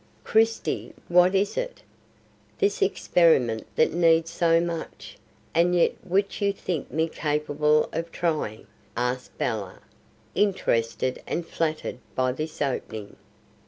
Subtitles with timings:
[0.23, 1.83] "Christie, what is it?
[2.57, 5.15] this experiment that needs so much,
[5.53, 8.65] and yet which you think me capable of trying?"
[8.97, 9.77] asked Bella,
[10.33, 13.15] interested and flattered by this opening.